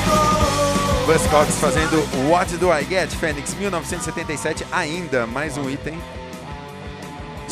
Oh. 0.07 1.07
Fazendo 1.59 1.97
What 2.29 2.49
Do 2.59 2.71
I 2.71 2.83
Get? 2.83 3.13
Fênix, 3.15 3.53
1977, 3.53 4.65
ainda 4.71 5.27
mais 5.27 5.57
um 5.57 5.69
item 5.69 6.20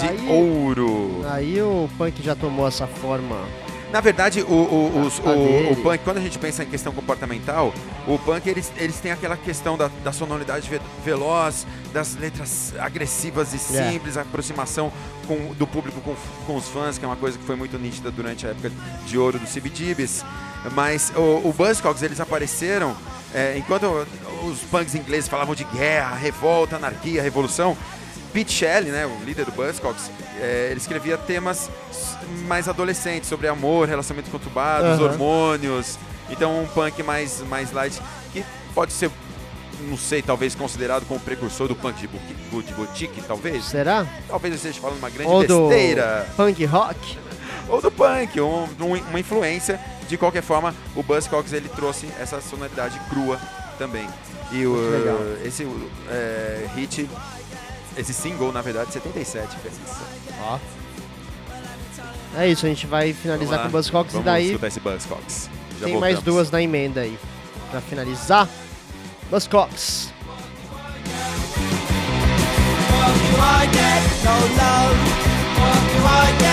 de 0.07 0.27
ouro. 0.31 1.21
Aí 1.29 1.61
o 1.61 1.89
punk 1.97 2.21
já 2.23 2.35
tomou 2.35 2.67
essa 2.67 2.87
forma. 2.87 3.37
Na 3.91 4.01
verdade, 4.01 4.43
o, 4.43 4.53
o, 4.53 5.01
os- 5.07 5.17
o- 5.17 5.71
o 5.71 5.75
punk, 5.81 6.03
quando 6.03 6.17
a 6.17 6.21
gente 6.21 6.37
pensa 6.37 6.61
em 6.63 6.67
questão 6.67 6.93
comportamental, 6.93 7.73
o 8.07 8.19
punk 8.19 8.47
eles, 8.47 8.71
eles 8.77 8.99
têm 8.99 9.11
aquela 9.11 9.35
questão 9.35 9.75
da, 9.75 9.89
da 10.03 10.11
sonoridade 10.11 10.69
ve- 10.69 10.79
veloz, 11.03 11.65
das 11.91 12.15
letras 12.15 12.71
agressivas 12.79 13.51
e 13.51 13.55
É. 13.55 13.89
simples, 13.91 14.15
a 14.15 14.21
aproximação 14.21 14.91
com- 15.27 15.55
do 15.55 15.65
público 15.65 15.99
com, 16.01 16.15
com 16.45 16.55
os 16.55 16.67
fãs, 16.67 16.99
que 16.99 17.03
é 17.05 17.07
uma 17.07 17.15
coisa 17.17 17.35
que 17.39 17.43
foi 17.43 17.55
muito 17.55 17.79
nítida 17.79 18.11
durante 18.11 18.45
a 18.45 18.51
época 18.51 18.71
de 19.07 19.17
ouro 19.17 19.39
do 19.39 19.47
CBGBs. 19.47 20.23
Mas 20.75 21.11
o, 21.15 21.47
o 21.47 21.53
Buzzcocks, 21.57 22.03
eles 22.03 22.19
apareceram 22.19 22.95
é, 23.33 23.57
enquanto 23.57 23.85
os 24.43 24.59
punks 24.69 24.93
ingleses 24.93 25.27
falavam 25.27 25.55
de 25.55 25.63
guerra, 25.63 26.15
revolta, 26.15 26.75
anarquia, 26.75 27.23
revolução. 27.23 27.75
Pete 28.33 28.51
Shelley, 28.51 28.91
né, 28.91 29.05
o 29.05 29.23
líder 29.25 29.45
do 29.45 29.51
Buzzcocks, 29.51 30.11
é, 30.39 30.67
ele 30.69 30.79
escrevia 30.79 31.17
temas 31.17 31.69
mais 32.47 32.67
adolescentes, 32.69 33.27
sobre 33.27 33.47
amor, 33.47 33.87
relacionamentos 33.87 34.31
conturbados, 34.31 34.99
Aham. 34.99 35.03
hormônios. 35.11 35.97
Então 36.29 36.61
um 36.61 36.67
punk 36.67 37.01
mais, 37.01 37.41
mais 37.49 37.71
light, 37.71 37.99
que 38.31 38.45
pode 38.75 38.93
ser, 38.93 39.09
não 39.81 39.97
sei, 39.97 40.21
talvez 40.21 40.53
considerado 40.53 41.05
como 41.07 41.19
precursor 41.19 41.67
do 41.67 41.75
punk 41.75 41.99
de, 41.99 42.07
bu- 42.07 42.61
de 42.61 42.73
boutique, 42.73 43.19
talvez. 43.23 43.65
Será? 43.65 44.05
Talvez 44.27 44.53
eu 44.53 44.57
esteja 44.57 44.79
falando 44.79 44.99
uma 44.99 45.09
grande 45.09 45.31
Ou 45.31 45.45
do 45.47 45.67
besteira. 45.67 46.27
punk 46.37 46.63
rock? 46.65 47.17
Ou 47.67 47.81
do 47.81 47.89
punk, 47.91 48.39
um- 48.39 48.67
uma 49.09 49.19
influência. 49.19 49.79
De 50.07 50.17
qualquer 50.17 50.41
forma, 50.41 50.73
o 50.95 51.03
Buzzcocks 51.03 51.53
ele 51.53 51.69
trouxe 51.69 52.07
essa 52.19 52.41
sonoridade 52.41 52.99
crua 53.09 53.39
também. 53.77 54.07
E 54.51 54.65
o, 54.65 54.75
esse 55.45 55.67
é, 56.09 56.65
hit, 56.75 57.07
esse 57.97 58.13
single, 58.13 58.51
na 58.51 58.61
verdade, 58.61 58.91
77, 58.93 59.55
Fênix. 59.57 59.79
Ó. 60.41 60.59
É 62.37 62.47
isso, 62.47 62.65
a 62.65 62.69
gente 62.69 62.85
vai 62.85 63.11
finalizar 63.13 63.61
com 63.63 63.67
o 63.67 63.71
Buzzcocks 63.71 64.11
e 64.13 64.17
Vamos 64.17 64.25
daí 64.25 64.47
escutar 64.47 64.67
esse 64.67 64.79
Buzzcocks. 64.79 65.49
Já 65.79 65.85
tem 65.85 65.97
mais 65.99 66.15
voltamos. 66.15 66.35
duas 66.35 66.51
na 66.51 66.61
emenda 66.61 67.01
aí. 67.01 67.17
Pra 67.71 67.81
finalizar, 67.81 68.47
Buzzcocks. 69.29 70.13
What 72.91 73.13
do 73.19 73.37
I 73.37 73.65
get? 73.73 74.03
No 74.23 74.31
love. 74.57 74.99
What 75.59 75.79
do 75.93 75.99
I 76.05 76.39
get? 76.39 76.48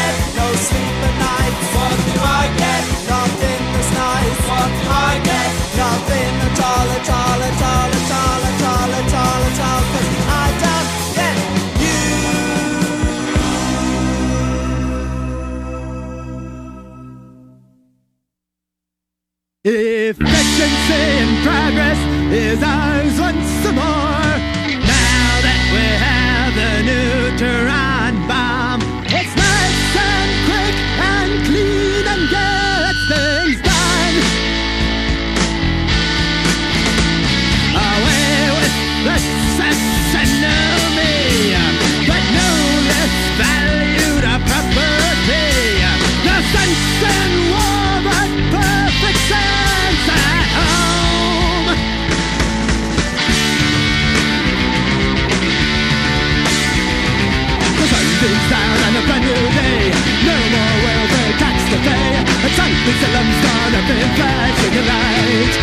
New 59.26 59.42
day. 59.58 59.82
No 60.22 60.36
more 60.54 60.76
welfare 60.86 61.34
tax 61.42 61.56
to 61.70 61.78
pay. 61.82 62.10
A 62.46 62.48
Sunday 62.54 62.94
salon's 63.02 63.38
gonna 63.44 63.82
be 63.88 63.98
flashing 64.16 64.74
a 64.80 64.84
light. 64.92 65.54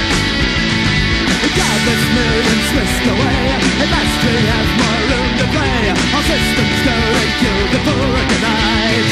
The 1.44 1.50
godless 1.60 2.04
millions 2.18 2.68
whisked 2.76 3.08
away. 3.14 3.44
At 3.84 3.90
last 3.94 4.20
we 4.26 4.36
have 4.52 4.70
more 4.82 5.02
room 5.10 5.32
to 5.40 5.46
play. 5.56 5.82
Our 6.16 6.24
systems 6.28 6.80
and 6.94 7.32
kill 7.42 7.62
the 7.74 7.80
poor 7.88 8.16
tonight. 8.32 9.08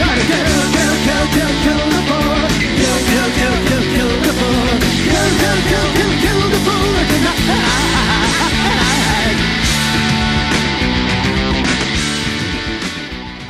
Gotta 0.00 0.24
kill, 0.30 0.60
kill, 0.76 0.94
kill, 1.06 1.26
kill, 1.36 1.52
kill 1.64 1.84
the 1.96 2.02
poor. 2.10 2.38
Kill, 2.80 2.98
kill, 3.10 3.28
kill, 3.38 3.56
kill, 3.68 3.84
kill 3.96 4.12
the 4.26 4.32
poor. 4.40 4.68
Kill, 5.08 5.30
kill, 5.40 5.58
kill, 5.70 5.88
kill, 5.96 6.12
kill 6.22 6.40
the 6.52 6.60
poor 6.66 6.96
tonight. 7.10 7.95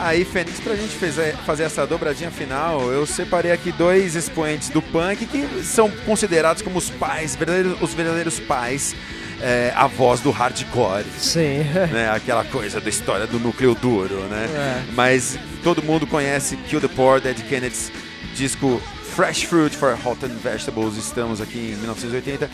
Aí, 0.06 0.24
Fênix, 0.24 0.60
pra 0.60 0.76
gente 0.76 0.94
fazer, 0.94 1.36
fazer 1.38 1.64
essa 1.64 1.84
dobradinha 1.84 2.30
final, 2.30 2.92
eu 2.92 3.04
separei 3.04 3.50
aqui 3.50 3.72
dois 3.72 4.14
expoentes 4.14 4.68
do 4.68 4.80
punk 4.80 5.26
que 5.26 5.64
são 5.64 5.90
considerados 5.90 6.62
como 6.62 6.78
os 6.78 6.88
pais, 6.88 7.34
verdadeiros, 7.34 7.82
os 7.82 7.92
verdadeiros 7.92 8.38
pais, 8.38 8.94
é, 9.42 9.72
a 9.74 9.88
voz 9.88 10.20
do 10.20 10.30
hardcore. 10.30 11.04
Sim. 11.18 11.64
né, 11.90 12.08
aquela 12.08 12.44
coisa 12.44 12.80
da 12.80 12.88
história 12.88 13.26
do 13.26 13.40
núcleo 13.40 13.74
duro, 13.74 14.14
né? 14.30 14.46
É. 14.48 14.92
Mas 14.92 15.36
todo 15.64 15.82
mundo 15.82 16.06
conhece 16.06 16.56
Kill 16.56 16.80
the 16.80 16.86
Poor, 16.86 17.20
Dead 17.20 17.42
Kennedys, 17.48 17.90
disco 18.32 18.80
Fresh 19.16 19.42
Fruit 19.42 19.76
for 19.76 19.98
Hot 20.04 20.24
and 20.24 20.36
Vegetables, 20.40 20.96
estamos 20.96 21.40
aqui 21.40 21.74
em 21.74 21.80
1980. 21.80 22.48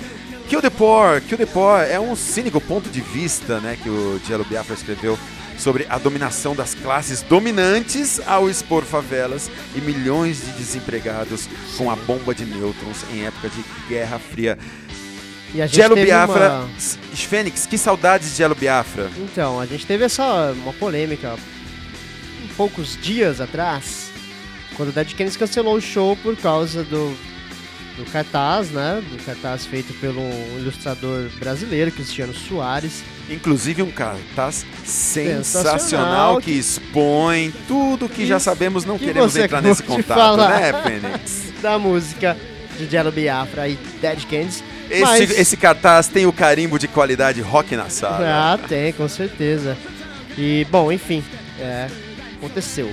Kill 0.48 0.62
the 0.62 0.70
Poor, 0.70 1.20
Kill 1.20 1.36
the 1.36 1.44
Poor 1.44 1.82
é 1.82 2.00
um 2.00 2.16
cínico 2.16 2.62
ponto 2.62 2.88
de 2.88 3.02
vista, 3.02 3.60
né, 3.60 3.76
que 3.82 3.90
o 3.90 4.18
Jello 4.26 4.44
Biafra 4.44 4.74
escreveu 4.74 5.18
sobre 5.58 5.86
a 5.88 5.98
dominação 5.98 6.54
das 6.56 6.74
classes 6.74 7.22
dominantes 7.22 8.20
ao 8.26 8.48
expor 8.50 8.82
favelas 8.84 9.50
e 9.74 9.80
milhões 9.80 10.44
de 10.44 10.52
desempregados 10.52 11.48
com 11.76 11.90
a 11.90 11.96
bomba 11.96 12.34
de 12.34 12.44
nêutrons 12.44 13.04
em 13.12 13.24
época 13.26 13.48
de 13.48 13.64
Guerra 13.88 14.18
Fria. 14.18 14.58
Teve 15.94 16.06
Biafra, 16.06 16.50
uma- 16.64 16.68
Fênix, 17.14 17.66
que 17.66 17.76
saudades 17.76 18.30
de 18.30 18.36
Jello 18.36 18.54
Biafra. 18.54 19.10
Então, 19.18 19.60
a 19.60 19.66
gente 19.66 19.84
teve 19.86 20.04
essa 20.04 20.52
uma 20.52 20.72
polêmica 20.72 21.36
poucos 22.56 22.96
dias 23.00 23.40
atrás, 23.40 24.10
quando 24.76 24.88
o 24.88 24.92
Dead 24.92 25.08
Kennedys 25.14 25.36
cancelou 25.36 25.76
o 25.76 25.80
show 25.80 26.16
por 26.16 26.36
causa 26.36 26.82
do, 26.84 27.14
do 27.96 28.04
cartaz, 28.10 28.70
né? 28.70 29.02
Do 29.10 29.22
cartaz 29.24 29.66
feito 29.66 29.92
pelo 29.94 30.22
ilustrador 30.58 31.28
brasileiro, 31.38 31.90
Cristiano 31.90 32.34
Soares. 32.34 33.02
Inclusive 33.28 33.82
um 33.82 33.90
cartaz 33.90 34.64
sensacional, 34.84 35.44
Sensacional, 35.44 36.40
que 36.40 36.52
expõe 36.52 37.52
tudo 37.68 38.08
que 38.08 38.26
já 38.26 38.38
sabemos, 38.38 38.84
não 38.84 38.98
que 38.98 39.06
queremos 39.06 39.36
entrar 39.36 39.62
nesse 39.62 39.82
contato, 39.82 40.36
né, 40.38 40.72
Fênix? 40.82 41.52
da 41.62 41.78
música 41.78 42.36
de 42.78 42.86
Jello 42.90 43.12
Biafra 43.12 43.68
e 43.68 43.76
Dead 44.00 44.24
Kennedys. 44.26 44.64
Esse, 44.90 45.02
Mas- 45.02 45.38
esse 45.38 45.56
cartaz 45.56 46.08
tem 46.08 46.26
o 46.26 46.32
carimbo 46.32 46.78
de 46.78 46.88
qualidade 46.88 47.40
rock 47.40 47.76
na 47.76 47.88
sala. 47.88 48.18
Ah, 48.54 48.58
tem, 48.68 48.92
com 48.92 49.08
certeza. 49.08 49.76
E, 50.36 50.66
bom, 50.70 50.90
enfim, 50.90 51.22
é, 51.58 51.88
aconteceu. 52.36 52.90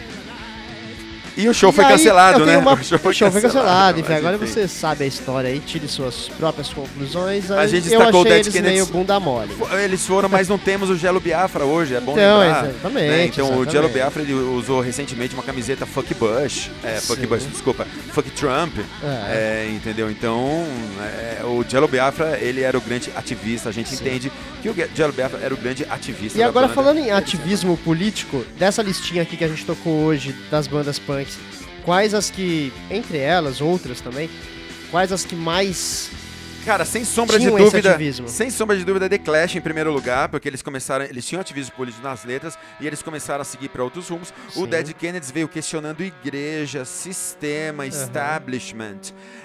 E 1.41 1.47
o 1.47 1.54
show 1.54 1.69
E 1.69 1.73
foi 1.73 1.86
cancelado, 1.86 2.45
né? 2.45 2.58
uma- 2.58 2.73
O 2.80 2.84
show 2.84 2.99
foi 2.99 3.12
o 3.12 3.15
show 3.15 3.32
foi 3.32 3.41
cancelado. 3.41 3.99
Enfim, 3.99 4.13
agora 4.13 4.36
enfim. 4.36 4.45
você 4.45 4.67
sabe 4.67 5.06
a 5.06 5.08
história 5.08 5.49
aí, 5.49 5.60
tire 5.60 5.88
suas 5.88 6.28
próprias 6.38 6.67
conclusões. 6.73 7.49
A 7.49 7.65
gente 7.65 7.91
eu 7.91 7.97
destacou 7.99 8.21
o 8.21 8.23
achei 8.23 8.32
Dead 8.34 8.41
eles 8.45 8.54
Kennedys. 8.54 8.73
meio 8.73 8.86
bunda 8.88 9.19
mole. 9.19 9.52
Eles 9.84 10.06
foram, 10.06 10.28
mas 10.28 10.47
não 10.49 10.58
temos 10.58 10.89
o 10.89 10.97
Gelo 10.97 11.19
Biafra 11.19 11.63
hoje, 11.63 11.95
é 11.95 12.02
bom 12.02 12.12
Então, 12.12 12.39
lembrar. 12.39 12.69
exatamente, 12.69 13.08
né? 13.08 13.25
Então 13.25 13.45
o 13.45 13.47
exatamente. 13.49 13.71
Gelo 13.71 13.89
Biafra 13.89 14.21
ele 14.21 14.34
usou 14.34 14.82
recentemente 14.82 15.34
uma 15.34 15.43
camiseta 15.43 15.86
Fuck 15.86 16.13
Bush, 16.13 16.69
é, 16.84 16.95
Fuck. 16.99 17.25
Bush, 17.25 17.43
desculpa, 17.49 17.88
Fuck 18.12 18.30
Trump, 18.32 18.73
É. 19.02 19.65
é, 19.65 19.71
entendeu? 19.73 20.12
Então 20.12 20.65
é, 21.02 21.43
o 21.45 21.63
Gelo 21.67 21.88
Biafra 21.88 22.38
ele 22.41 22.62
era 22.62 22.78
o 22.78 22.82
grande 22.82 23.10
ativista, 23.15 23.69
a 23.69 23.71
gente 23.71 23.89
Sim. 23.89 23.95
entende 23.95 24.32
que 24.62 24.69
o 24.69 24.75
Gelo 24.93 25.13
Biafra 25.13 25.39
era 25.41 25.54
o 25.54 25.58
grande 25.58 25.86
ativista. 25.89 26.38
E 26.38 26.43
agora 26.43 26.67
banda. 26.67 26.75
falando 26.75 26.97
em 26.97 27.12
ativismo 27.12 27.78
político, 27.78 28.43
dessa 28.58 28.82
listinha 28.82 29.21
aqui 29.23 29.38
que 29.38 29.43
a 29.43 29.47
gente 29.47 29.65
tocou 29.65 30.04
hoje 30.04 30.36
das 30.52 30.67
bandas 30.67 30.99
quais 31.84 32.13
as 32.13 32.30
que, 32.30 32.72
entre 32.89 33.18
elas, 33.18 33.62
outras 33.62 34.02
também, 34.02 34.30
quais 34.92 35.12
as 35.12 35.26
que 35.26 35.36
mais 35.36 36.10
Cara, 36.65 36.86
sem 36.86 37.04
sombra 37.04 37.39
de 37.39 37.45
tinham 37.45 37.58
esse 37.58 37.82
dúvida, 37.82 38.28
sem 38.28 38.50
sombra 38.50 38.78
de 38.78 38.84
dúvida, 38.84 39.10
The 39.10 39.17
Clash 39.17 39.56
em 39.56 39.62
primeiro 39.62 39.91
lugar, 39.91 40.30
porque 40.30 40.48
eles 40.48 40.62
começaram, 40.62 41.06
eles 41.06 41.26
tinham 41.26 41.41
ativismo 41.41 41.74
político 41.76 42.04
nas 42.04 42.24
letras 42.24 42.58
e 42.80 42.86
eles 42.86 43.02
começaram 43.02 43.41
a 43.41 43.45
seguir 43.45 43.69
para 43.69 43.84
outros 43.84 44.08
rumos. 44.10 44.34
O 44.56 44.63
Sim. 44.63 44.67
Dead 44.67 44.93
Kennedys 44.93 45.32
veio 45.32 45.48
questionando 45.48 46.02
igreja, 46.04 46.86
sistema, 46.86 47.86
establishment. 47.88 49.00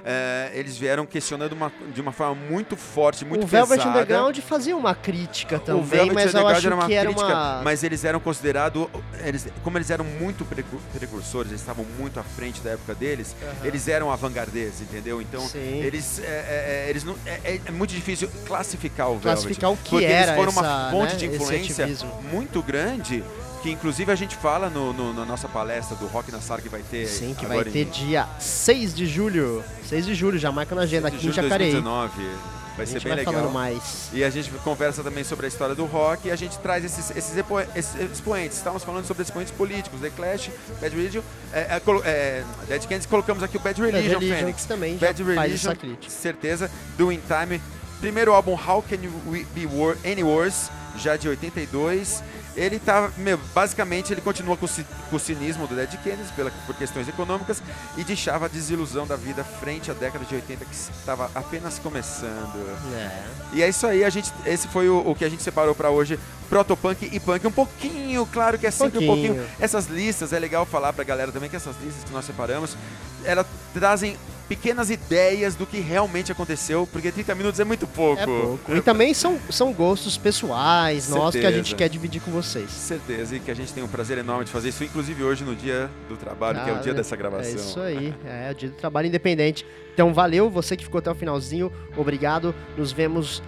É, 0.04 0.50
eles 0.54 0.76
vieram 0.76 1.06
questionando 1.06 1.52
uma, 1.52 1.72
de 1.94 2.00
uma 2.00 2.12
forma 2.12 2.34
muito 2.34 2.76
forte, 2.76 3.24
muito 3.24 3.44
o 3.44 3.46
Velvet 3.46 3.78
pesada. 3.78 4.00
Underground 4.00 4.38
fazia 4.40 4.76
uma 4.76 4.94
crítica 4.94 5.56
o 5.56 5.60
também, 5.60 5.84
Velvet 5.84 6.14
mas 6.14 6.34
eu 6.34 6.40
Underground 6.40 6.56
acho 6.56 6.66
era 6.66 6.74
uma 6.74 6.86
que 6.86 6.94
era 6.94 7.08
crítica, 7.08 7.26
uma... 7.26 7.62
mas 7.62 7.82
eles 7.82 8.04
eram 8.04 8.20
considerados, 8.20 8.86
eles, 9.24 9.46
como 9.62 9.78
eles 9.78 9.88
eram 9.90 10.04
muito 10.04 10.44
precu- 10.44 10.80
precursores, 10.92 11.50
eles 11.50 11.60
estavam 11.60 11.86
muito 11.98 12.20
à 12.20 12.22
frente 12.22 12.60
da 12.60 12.70
época 12.72 12.94
deles, 12.94 13.34
eles 13.62 13.88
eram 13.88 14.10
avant-gardistas, 14.10 14.82
entendeu? 14.82 15.22
Então 15.22 15.40
Sim. 15.48 15.80
eles, 15.82 16.18
é, 16.18 16.22
é, 16.22 16.84
é, 16.86 16.90
eles 17.04 17.16
não, 17.16 17.16
é, 17.26 17.40
é- 17.54 17.60
é 17.66 17.70
muito 17.70 17.92
difícil 17.94 18.28
classificar 18.46 19.10
o 19.10 19.18
Classificar 19.18 19.70
Velvet, 19.70 19.80
o 19.80 19.84
que 19.84 19.90
porque 19.90 20.04
era 20.04 20.32
eles 20.32 20.36
foram 20.36 20.52
uma 20.52 20.62
essa, 20.62 20.90
fonte 20.90 21.12
né, 21.12 21.18
de 21.18 21.26
influência 21.26 21.88
muito 22.32 22.62
grande. 22.62 23.22
Que 23.62 23.70
inclusive 23.70 24.12
a 24.12 24.14
gente 24.14 24.36
fala 24.36 24.68
no, 24.68 24.92
no- 24.92 25.14
na 25.14 25.24
nossa 25.24 25.48
palestra 25.48 25.96
do 25.96 26.06
Rock 26.06 26.30
na 26.30 26.38
Sala 26.40 26.60
que 26.60 26.68
vai 26.68 26.82
ter. 26.82 27.06
Sim, 27.06 27.34
que 27.38 27.46
vai 27.46 27.64
ter 27.64 27.86
em 27.86 27.88
dia 27.88 28.28
6 28.38 28.94
de 28.94 29.06
julho. 29.06 29.64
6 29.88 30.04
de 30.04 30.14
julho, 30.14 30.38
já 30.38 30.52
marca 30.52 30.74
na 30.74 30.82
agenda, 30.82 31.08
6 31.08 31.14
aqui 31.14 31.22
de 31.22 31.28
em 31.30 31.32
Jacareí. 31.32 31.72
2019. 31.72 32.63
Vai 32.76 32.86
ser 32.86 33.00
bem 33.00 33.14
vai 33.14 33.24
legal. 33.24 33.50
mais. 33.50 34.08
E 34.12 34.24
a 34.24 34.30
gente 34.30 34.50
conversa 34.64 35.02
também 35.02 35.22
sobre 35.22 35.46
a 35.46 35.48
história 35.48 35.74
do 35.74 35.84
rock 35.84 36.28
e 36.28 36.30
a 36.30 36.36
gente 36.36 36.58
traz 36.58 36.84
esses, 36.84 37.10
esses, 37.16 37.36
esses 37.76 38.10
expoentes. 38.12 38.56
Estávamos 38.56 38.82
falando 38.82 39.06
sobre 39.06 39.22
expoentes 39.22 39.52
políticos, 39.52 40.00
The 40.00 40.10
Clash, 40.10 40.50
Bad 40.80 40.94
Religion, 40.94 41.22
é, 41.52 41.60
é, 41.60 41.82
é, 42.04 42.44
Dead 42.66 42.82
Kennedys, 42.82 43.06
colocamos 43.06 43.42
aqui 43.42 43.56
o 43.56 43.60
Bad 43.60 43.80
Bad 43.80 43.92
Religion, 43.92 44.18
Religion, 44.18 44.38
Fênix. 44.38 44.64
também 44.64 44.96
Bad 44.96 45.22
Religion, 45.22 45.74
certeza, 46.08 46.70
Doing 46.98 47.20
Time. 47.28 47.60
Primeiro 48.00 48.32
álbum, 48.32 48.52
How 48.52 48.82
Can 48.82 48.98
We 49.26 49.46
Be 49.54 49.66
Wor 49.66 49.96
Any 50.04 50.24
Worse, 50.24 50.70
já 50.96 51.16
de 51.16 51.28
82. 51.28 52.22
Ele 52.56 52.78
tá, 52.78 53.10
meu, 53.16 53.38
basicamente 53.54 54.12
ele 54.12 54.20
continua 54.20 54.56
com 54.56 54.66
com 55.10 55.16
o 55.16 55.20
cinismo 55.20 55.66
do 55.66 55.74
Dead 55.74 55.90
Kennedys 56.02 56.30
pela, 56.30 56.50
por 56.66 56.74
questões 56.76 57.08
econômicas 57.08 57.62
e 57.96 58.04
deixava 58.04 58.46
a 58.46 58.48
desilusão 58.48 59.06
da 59.06 59.16
vida 59.16 59.42
frente 59.44 59.90
à 59.90 59.94
década 59.94 60.24
de 60.24 60.34
80 60.34 60.64
que 60.64 60.74
estava 60.74 61.30
apenas 61.34 61.78
começando. 61.78 62.54
É. 62.94 63.24
E 63.52 63.62
é 63.62 63.68
isso 63.68 63.86
aí, 63.86 64.04
a 64.04 64.10
gente, 64.10 64.32
esse 64.46 64.68
foi 64.68 64.88
o, 64.88 64.98
o 65.10 65.14
que 65.14 65.24
a 65.24 65.28
gente 65.28 65.42
separou 65.42 65.74
pra 65.74 65.90
hoje, 65.90 66.18
protopunk 66.48 67.08
e 67.12 67.20
punk. 67.20 67.46
Um 67.46 67.50
pouquinho, 67.52 68.26
claro 68.26 68.58
que 68.58 68.66
é 68.66 68.70
sempre 68.70 68.98
um 68.98 69.06
Pouquinho. 69.06 69.34
pouquinho. 69.34 69.56
Essas 69.60 69.86
listas, 69.86 70.32
é 70.32 70.38
legal 70.38 70.64
falar 70.64 70.92
pra 70.92 71.04
galera 71.04 71.32
também 71.32 71.50
que 71.50 71.56
essas 71.56 71.74
listas 71.82 72.04
que 72.04 72.12
nós 72.12 72.24
separamos, 72.24 72.76
elas 73.24 73.46
trazem 73.74 74.16
pequenas 74.48 74.90
ideias 74.90 75.54
do 75.54 75.66
que 75.66 75.80
realmente 75.80 76.30
aconteceu, 76.30 76.86
porque 76.92 77.10
30 77.10 77.34
minutos 77.34 77.58
é 77.60 77.64
muito 77.64 77.86
pouco. 77.86 78.20
É 78.22 78.26
pouco. 78.26 78.76
E 78.76 78.80
também 78.82 79.14
são, 79.14 79.38
são 79.50 79.72
gostos 79.72 80.18
pessoais, 80.18 81.08
nossos, 81.08 81.32
que 81.32 81.38
a 81.38 81.42
Certeza. 81.42 81.56
gente 81.56 81.74
quer 81.74 81.88
dividir 81.88 82.20
com 82.20 82.30
vocês. 82.30 82.70
Certeza, 82.70 83.34
e 83.36 83.40
que 83.40 83.50
a 83.50 83.54
gente 83.54 83.72
tem 83.72 83.82
um 83.82 83.88
prazer 83.88 84.18
enorme 84.18 84.44
de 84.44 84.50
fazer 84.50 84.68
isso, 84.68 84.84
inclusive 84.84 85.22
hoje 85.24 85.44
no 85.44 85.56
dia 85.56 85.90
do 86.10 86.16
trabalho, 86.16 86.62
que 86.62 86.68
é 86.70 86.72
o 86.74 86.76
Ah, 86.76 86.80
dia 86.80 86.92
né? 86.92 86.98
dessa 86.98 87.16
gravação. 87.16 87.52
É 87.52 87.54
isso 87.54 87.80
aí, 87.80 88.14
é 88.26 88.50
o 88.50 88.54
dia 88.54 88.68
do 88.68 88.76
trabalho 88.76 89.08
independente. 89.08 89.66
Então 89.94 90.12
valeu, 90.12 90.50
você 90.50 90.76
que 90.76 90.84
ficou 90.84 90.98
até 90.98 91.10
o 91.10 91.14
finalzinho, 91.14 91.72
obrigado. 91.96 92.54
Nos 92.76 92.92
vemos 92.92 93.42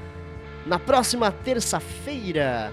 na 0.64 0.78
próxima 0.78 1.30
terça-feira. 1.30 2.72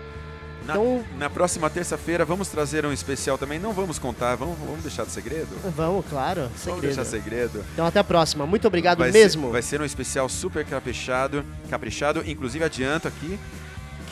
Na, 0.65 0.73
Então 0.73 1.03
na 1.17 1.29
próxima 1.29 1.69
terça-feira 1.69 2.23
vamos 2.25 2.47
trazer 2.47 2.85
um 2.85 2.91
especial 2.93 3.37
tambem, 3.37 3.59
não 3.59 3.73
vamos 3.73 3.99
contar, 3.99 4.35
vamos, 4.35 4.57
vamos 4.59 4.81
deixar 4.81 5.05
de 5.05 5.11
segredo? 5.11 5.49
vamos, 5.75 6.05
claro, 6.09 6.41
Vamos 6.43 6.61
segredo. 6.61 6.81
deixar 6.81 7.05
segredo. 7.05 7.63
Então 7.73 7.85
até 7.85 7.99
a 7.99 8.03
próxima. 8.03 8.45
Muito 8.45 8.67
obrigado 8.67 8.99
vai 8.99 9.11
mesmo. 9.11 9.47
Ser, 9.47 9.51
vai 9.51 9.61
ser 9.61 9.81
um 9.81 9.85
especial 9.85 10.27
super 10.29 10.65
caprichado, 10.65 11.43
caprichado. 11.69 12.23
Inclusive 12.25 12.63
adianto 12.63 13.07
aqui 13.07 13.37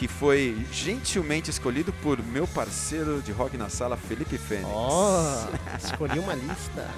que 0.02 0.08
foi 0.08 0.58
gentilmente 0.72 1.52
escolhido 1.52 1.94
por 1.94 2.18
meu 2.24 2.48
parceiro 2.48 3.22
de 3.22 3.32
rock 3.32 3.56
na 3.56 3.70
sala, 3.70 3.96
Felipe 3.96 4.36
Fênix. 4.36 4.68
Ó, 4.68 5.46
escolhi 5.78 6.18
uma 6.18 6.34
lista. 6.34 6.90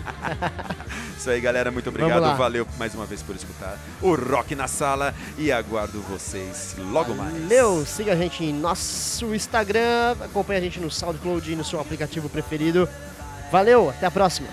Isso 1.20 1.30
aí, 1.30 1.42
galera. 1.42 1.70
Muito 1.70 1.90
obrigado. 1.90 2.38
Valeu 2.38 2.66
mais 2.80 2.96
uma 2.96 3.06
vez 3.06 3.22
por 3.22 3.36
escutar 3.36 3.78
o 4.02 4.16
Rock 4.16 4.56
na 4.56 4.70
Sala 4.70 5.14
e 5.38 5.52
aguardo 5.52 6.02
vocês 6.04 6.78
logo 6.94 7.14
mais. 7.14 7.34
Valeu, 7.34 7.86
siga 7.86 8.14
a 8.14 8.16
gente 8.16 8.46
em 8.46 8.54
nosso 8.54 9.36
Instagram, 9.36 10.16
acompanhe 10.22 10.60
a 10.60 10.64
gente 10.64 10.80
no 10.80 10.90
SoundCloud 10.90 11.52
e 11.52 11.58
no 11.58 11.66
seu 11.66 11.82
aplicativo 11.82 12.30
preferido. 12.30 12.88
Valeu, 13.52 13.90
até 13.90 14.06
a 14.06 14.12
próxima. 14.12 14.48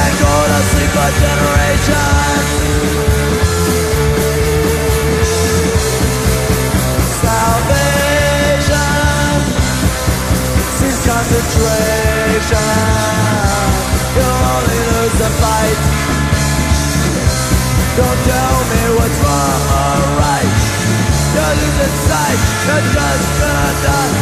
And 0.00 0.12
go 0.18 0.32
to 0.50 0.58
sleep 0.70 0.90
for 0.96 1.10
generations. 1.22 2.48
Salvation 7.22 8.82
sees 10.78 10.98
concentration. 11.06 12.72
You'll 14.14 14.42
only 14.54 14.80
lose 14.92 15.16
the 15.22 15.30
fight. 15.40 15.78
Don't 17.96 18.20
tell 18.24 18.58
me 18.72 18.82
what's 18.96 19.18
wrong 19.24 19.62
or 19.80 20.00
right. 20.20 20.52
You're 21.34 21.54
losing 21.60 21.96
sight. 22.08 22.40
You're 22.66 22.86
just 22.92 23.26
gonna 23.40 23.72
die. 23.84 24.21